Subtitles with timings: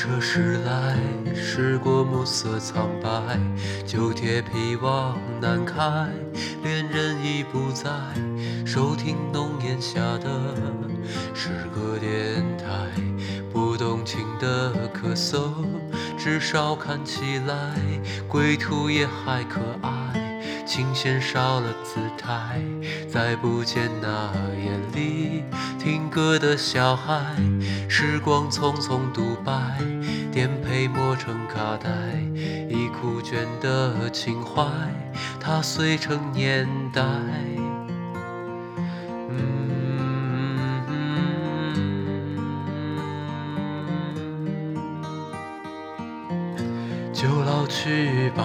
[0.00, 0.96] 车驶来，
[1.34, 3.36] 驶过暮色苍白，
[3.84, 6.08] 旧铁皮往南开，
[6.62, 7.90] 恋人已不在，
[8.64, 10.54] 收听浓烟下的
[11.34, 12.64] 诗歌电台，
[13.52, 15.50] 不动情的咳嗽，
[16.16, 17.74] 至少看起来
[18.28, 20.17] 归途也还可爱。
[20.68, 22.60] 琴弦少了姿态，
[23.08, 25.42] 再不见那夜里
[25.78, 27.34] 听歌的小孩。
[27.88, 29.78] 时光匆匆独白，
[30.30, 31.88] 颠沛磨成卡带，
[32.68, 34.62] 已枯卷的情怀，
[35.40, 37.02] 它碎成年代。
[39.30, 40.82] 嗯
[47.14, 48.44] 就老去吧。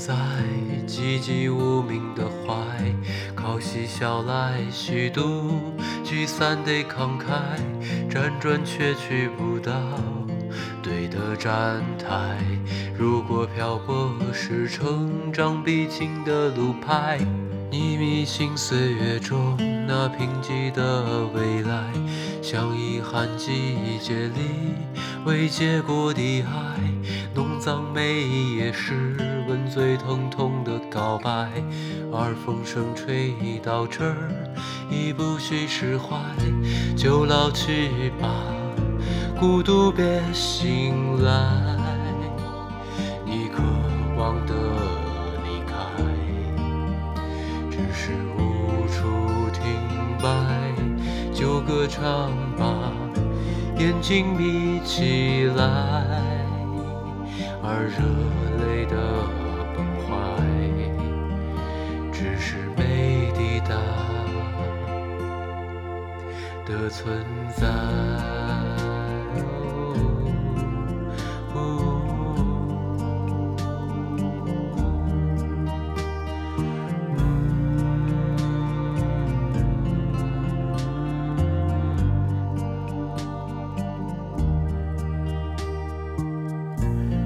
[0.00, 0.14] 在
[0.86, 2.56] 寂寂无名的怀，
[3.34, 7.60] 靠嬉笑来虚度，聚散得慷慨，
[8.08, 9.74] 辗转却去不到
[10.82, 12.38] 对的站台。
[12.98, 17.18] 如果漂泊是成长必经的路牌，
[17.70, 19.54] 你迷信岁月中
[19.86, 21.92] 那贫瘠的未来，
[22.40, 24.72] 像遗憾季节里
[25.26, 26.80] 未结果的爱。
[27.32, 29.14] 弄脏每一页诗
[29.72, 31.48] 最疼痛的告白，
[32.12, 33.32] 而风声吹
[33.62, 34.28] 到这儿，
[34.90, 36.16] 已不需释怀，
[36.96, 38.28] 就老去吧，
[39.38, 41.78] 孤独别醒来。
[43.24, 43.62] 你渴
[44.18, 44.52] 望的
[45.44, 45.72] 离开，
[47.70, 49.62] 只是无处停
[50.20, 50.28] 摆，
[51.32, 52.90] 就歌唱吧，
[53.78, 56.04] 眼睛闭起来。
[57.62, 58.02] 而热
[58.66, 58.96] 泪的
[66.90, 67.24] 存
[67.56, 67.66] 在。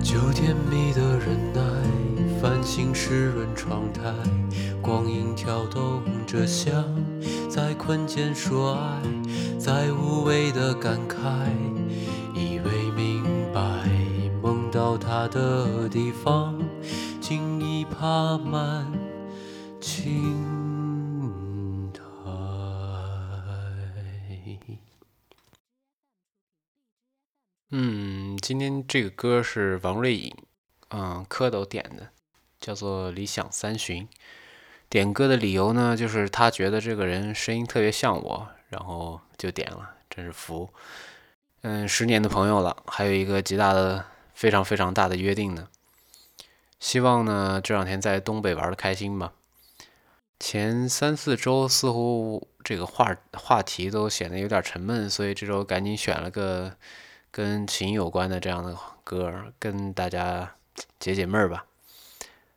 [0.00, 1.60] 酒甜蜜的存在。
[2.94, 4.02] 湿润窗台，
[4.80, 6.84] 光影跳动着，像
[7.48, 9.02] 在困间说爱，
[9.68, 11.52] 在无谓的感慨，
[12.34, 13.60] 以为明白，
[14.42, 16.58] 梦到他的地方，
[17.20, 18.90] 竟已爬满
[19.78, 20.42] 青
[21.92, 22.00] 苔。
[27.68, 30.34] 嗯，今天这个歌是王瑞颖，
[30.88, 32.08] 嗯，蝌蚪点的。
[32.58, 34.08] 叫做理想三旬，
[34.88, 40.68] 点歌的理由呢，就是他觉得这个人声音特别像我，然后就点了，真是服。
[41.62, 45.68] 嗯，十年的朋友了，还有一个极大的、非常非常大的约定呢。
[46.78, 49.32] 希望呢这两天在东北玩的开心吧。
[50.38, 56.76] 前三四周似乎这个话话题都显得有点沉闷，所以这周赶紧选了个
[57.32, 60.54] 跟琴有关的这样的歌，跟大家
[61.00, 61.66] 解解闷儿吧。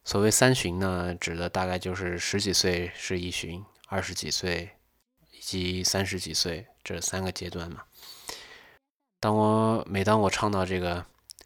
[0.04, 4.70] 所谓三旬呢，指的大概就是十几岁是一旬，二十几岁
[5.42, 7.82] 以及三十几岁这三个阶段嘛。
[9.20, 11.04] 当我每当我唱到这个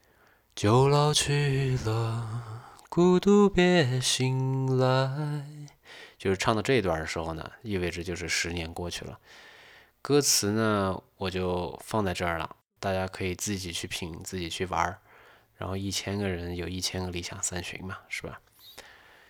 [0.53, 5.45] “就老去了，孤独别醒来”，
[6.19, 9.17] 就是唱到这一段的时候呢，意味着就是十年过去了。
[10.01, 14.99] 歌词呢，我就放在这儿了，大家可以自己去品，自己去玩儿。
[15.55, 18.41] 然后一千个人有一千个理想三旬嘛，是吧？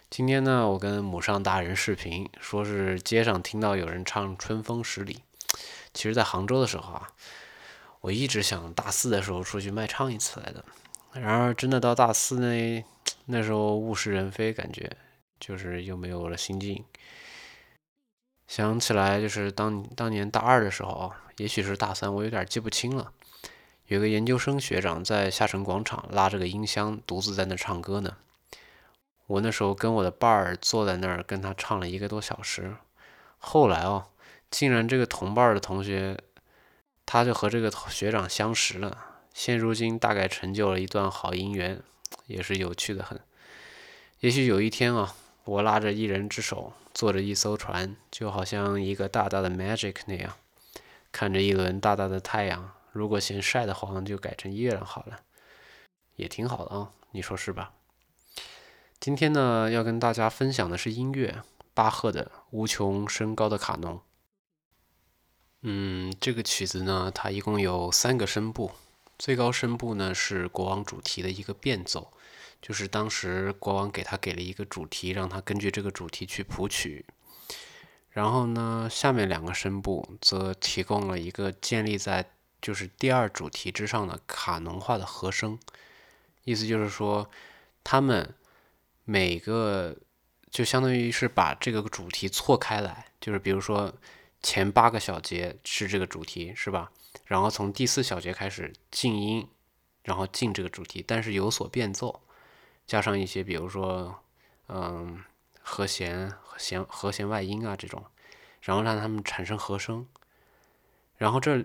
[0.08, 5.16] 今天呢，我跟母上大人视频，说是街上听到有人唱《春风十里》。
[5.94, 7.10] 其实，在杭州的时候啊，
[8.02, 10.64] 我一直想大四的时候出去卖唱一次来的。
[11.14, 12.86] 然而，真的到大四那
[13.26, 14.90] 那时候物是人非，感觉
[15.40, 16.86] 就是又没有了心境。
[18.48, 23.12] 想起来就是当当年大二的时候，也许是大三，我有点记不清了。
[23.88, 28.16] 有个研究生学长在下沉广场拉着个音箱，独自在那唱歌呢。
[29.28, 32.76] 我那时候跟我的伴儿坐在那儿，跟他唱了一个多小时。
[33.38, 34.08] 后来哦，
[34.52, 36.18] 竟然这个同伴的同学，
[37.06, 38.98] 他就和这个学长相识了。
[39.34, 41.82] 现如今大概成就了一段好姻缘，
[42.28, 43.20] 也是有趣的很。
[44.20, 50.34] 也许有一天啊，我拉着一人之手，坐着一艘船，就好像一个大大的 magic 那样，
[51.12, 52.72] 看着一轮大大的太阳。
[52.92, 55.20] 如果嫌晒得慌，就改成月亮好了，
[56.16, 57.74] 也挺好的啊，你说是吧？
[59.00, 61.44] 今天呢，要跟大家分享的是音乐，
[61.76, 63.98] 巴赫的《无穷升高的卡农》。
[65.62, 68.72] 嗯，这个曲子呢，它一共有三个声部，
[69.20, 72.14] 最高声部呢是国王主题的一个变奏，
[72.62, 77.06] 就是当时国王给他给了一个主题，让他根据这个主题去谱曲。
[78.10, 85.60] 然后呢，下面两个声部则提供了一个建立在就是第二主题之上的卡农化的和声，
[86.44, 87.30] 意思就是说
[87.84, 88.34] 他们。
[89.08, 89.96] 每个
[90.50, 93.94] 就相当于是把这个主题错开来，就是比如说
[94.42, 96.92] 前八个小节是这个主题，是吧？
[97.26, 99.48] 然后从第四小节开始静音，
[100.04, 102.20] 然后进这个主题，但是有所变奏，
[102.88, 104.24] 加上一些比如说
[104.70, 105.24] 嗯
[105.62, 108.04] 和弦、弦和弦外音啊这种，
[108.62, 110.08] 然后让它们产生和声。
[111.18, 111.64] 然后这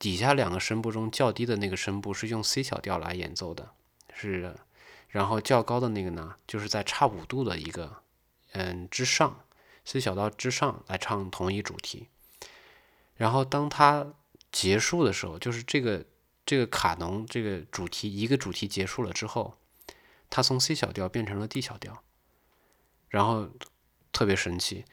[0.00, 3.70] 底下两个声部中较低的那个声部是用 C 小调来演奏的，
[4.12, 4.56] 是。
[5.12, 8.02] 然后较高的那个呢，就是在差五度的一个，
[8.52, 9.44] 嗯之上
[9.84, 12.08] ，C 小调之上来唱同一主题。
[13.16, 14.14] 然后当它
[14.50, 16.06] 结束的时候，就是这个
[16.46, 19.58] 这个卡农这个主题一个主题结束了之后，
[20.30, 22.02] 它从 C 小调变成了 D 小调，
[23.10, 23.50] 然后
[24.12, 24.86] 特别神奇。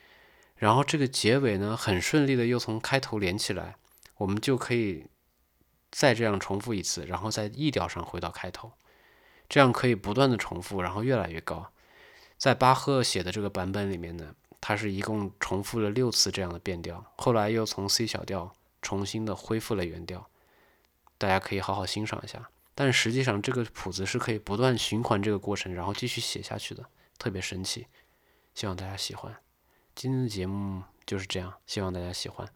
[0.58, 3.78] 然后这个结尾呢，很顺利的又从开头连起来，
[4.18, 5.06] 我们就可以
[5.90, 8.74] 再这样重复一次，然后在 E 调上回到开头。
[9.50, 11.72] 这样可以不断的重复，然后越来越高。
[12.38, 20.30] 在巴赫写的这个版本里面呢，它是一共重复了六次这样的变调，后来又从 C 小调重新的恢复了原调。
[21.18, 22.50] 大家可以好好欣赏一下。
[22.76, 26.86] 但实际上这个谱子是可以不断循环这个过程，然后继续写下去的，
[27.18, 27.88] 特别神奇。
[28.56, 29.36] 希望大家喜欢。
[29.96, 32.48] 今天的节目就是这样，希望大家喜欢。